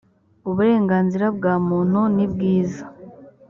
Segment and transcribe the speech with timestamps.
[0.49, 2.83] uburenganzira bwamuntu nibwiza